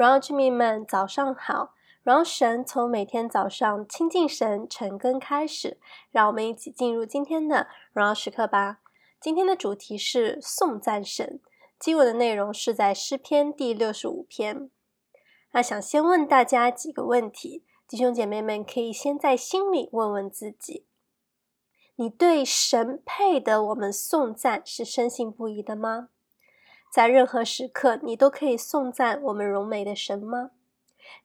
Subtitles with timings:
[0.00, 1.74] 荣耀居民们，早上好！
[2.02, 5.76] 荣耀神从每天早上亲近神、晨更开始，
[6.10, 8.78] 让我们一起进入今天的荣耀时刻吧。
[9.20, 11.38] 今天的主题是颂赞神，
[11.78, 14.70] 经文的内容是在诗篇第六十五篇。
[15.52, 20.86] 那想先问大家几个问题，弟兄姐妹们可以先在心里问问自己：
[21.96, 26.08] 你对神配得我们颂赞是深信不疑的吗？
[26.90, 30.50] 在任何时刻，你都可以颂赞我们荣美的神吗？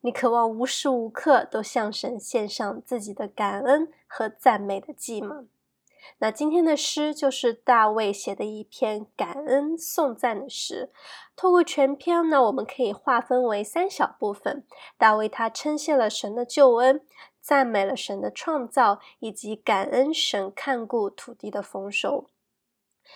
[0.02, 5.46] 你渴望无时无刻都向神献上自己的感恩和赞美的祭吗？
[6.20, 10.92] 那今天的诗就是大卫写的一篇感恩颂赞的诗。
[11.36, 14.64] 透过全篇呢，我们可以划分为三小部分。
[15.00, 17.02] 大卫他称谢了神的救恩，
[17.42, 22.30] 赞美了神的创造，以及感恩神看顾土地的丰收。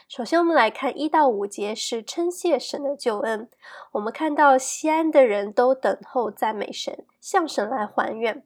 [0.08, 3.50] 首先，我们来看一到五节，是称谢神的救恩。
[3.92, 8.44] 我们看到西安的人都等候赞美神，向神来还愿。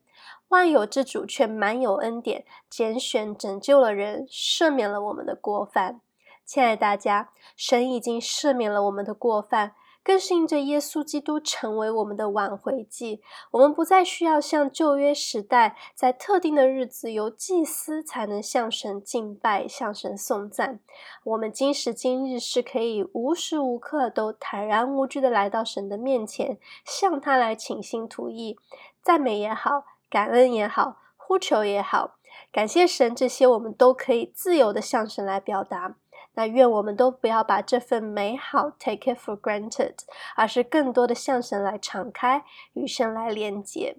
[0.50, 6.02] 万有之主却满有恩典，拣选拯救了人，赦免了我们的过犯。
[6.46, 9.74] 亲爱的大家，神已经赦免了我们的过犯。
[10.04, 20.82] 更是因着耶稣基督成为我们的挽回祭，我们不再需要像旧约时代，在特定的日子由祭司才能向神敬拜、向神颂赞。
[21.24, 28.58] 我们今时今日是可以无时无刻都坦然无惧的来到神的面前，向他来倾心吐意，
[29.02, 32.16] 赞美也好，感恩也好，呼求也好，
[32.52, 35.96] 感谢神，这些我们都可以自由的向神来表达。
[36.36, 39.96] 那愿我们都不要把这份美好 take it for granted，
[40.36, 43.96] 而是更多的向神来敞开，与神来连接。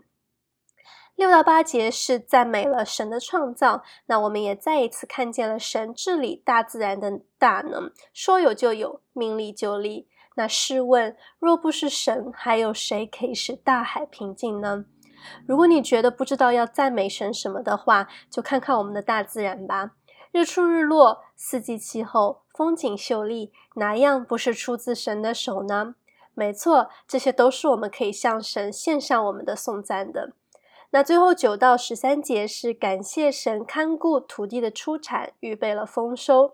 [1.15, 10.09] 六到八节是赞美了神的创造，那我们也再一次看见了神治理大自然的大能，说有就有，命立就立。
[10.35, 14.87] 那试问，若不是神，还有谁可以使大海平静呢？
[15.47, 19.93] 如果你觉得不知道要赞美神什么的话，就看看我们的大自然吧。
[20.35, 25.95] 日出日落，四季气候，风景秀丽，哪样不是出自神的手呢？
[26.35, 30.33] 没错，这些都是我们可以向神献上我们的颂赞的。
[30.91, 36.51] 那最后九到十三节是感谢神看顾土地的出产，预备了丰收。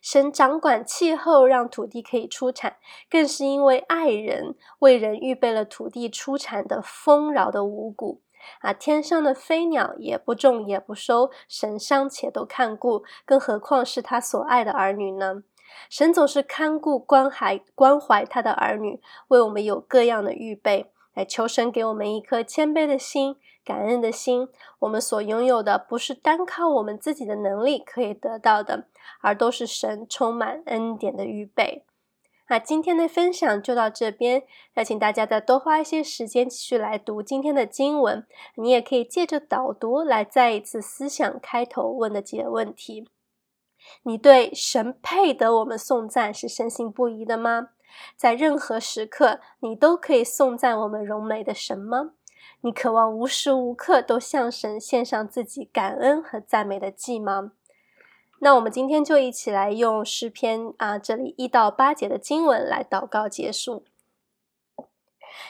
[0.00, 2.78] 神掌管气候，让土地可以出产，
[3.10, 8.22] 更是因为爱人，为人预备了土地出产的丰饶的五谷。
[8.60, 15.42] 啊，天上的飞鸟也不种也不收，神尚且都看顾，更何况是他所爱的儿女呢？
[15.88, 20.90] 神总是看顾关怀关怀他的儿女，为我们有各样的预备。
[21.14, 24.48] 来求神给我们一颗谦卑的心、感恩的心。
[24.78, 28.84] 我们所拥有的不是单靠我们自己的能力可以得到的，
[29.20, 31.84] 而都是神充满恩典的预备。
[32.50, 34.42] 那今天的分享就到这边，
[34.74, 38.26] 邀请大家再多花一些时间继续来读今天的经文。
[38.56, 43.08] 你也可以借着导读来再一次思想开头问的几个问题：
[44.02, 47.68] 你对神配得我们颂赞是深信不疑的吗？
[48.16, 52.14] 在任何时刻，你都可以颂赞我们荣美的神吗？
[52.62, 57.52] 你渴望无时无刻都向神献上自己感恩和赞美的祭吗？
[58.42, 63.84] 那我们今天就一起来用诗篇啊，这里一到八节的经文来祷告结束。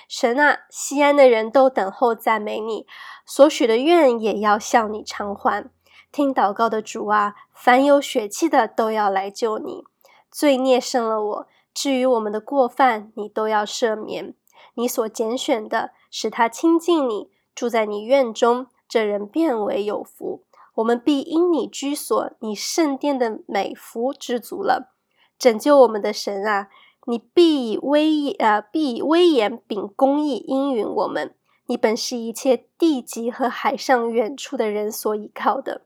[0.08, 2.86] 神啊，西安的人都等候赞美你，
[3.24, 5.70] 所许的愿也要向你偿还。
[6.10, 9.84] 听祷告的主啊，凡有血气的都要来救你。
[10.28, 14.34] 罪孽胜了我，至于我们的过犯，你都要赦免。
[14.74, 20.42] 你所拣选的，使他亲近你，住在你院中，这人便为有福。
[20.80, 24.94] 我们必因你居所，你圣殿的美福知足了。
[25.38, 26.68] 拯救我们的神啊，
[27.06, 31.34] 你必以威严啊，必以威严秉公义应允我们。
[31.66, 35.82] 你本是一切地极和海上远处的人所依靠的。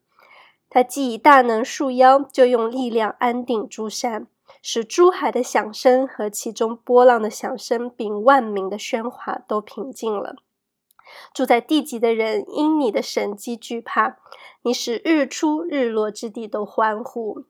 [0.71, 4.26] 他既以大能束腰，就用力量安定诸山，
[4.62, 10.37] 使诸海的响声和其中波浪的响声，并万民的喧哗都平静了。
[11.32, 14.16] 住在地极的人因你的神迹惧怕，
[14.62, 17.44] 你使日出日落之地都欢呼。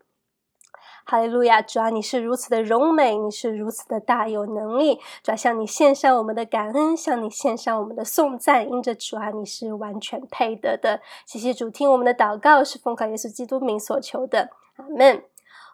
[1.07, 1.61] 哈利路亚！
[1.61, 4.99] 主啊，你是如此的荣美，你是如此的大有能力。
[5.23, 8.67] 主啊，向你献上我们的感恩，向你献上我们的颂赞。
[8.67, 11.03] 因着主啊，你是完全配得的。
[11.27, 14.49] 谢谢主，听我们的祷告，是奉靠耶稣基督名所求的。
[14.77, 15.23] 阿门。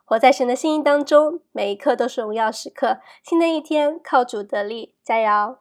[0.04, 2.98] 活在神的心意当中，每一刻都是荣耀时刻。
[3.22, 5.58] 新的一天，靠主得力，加油！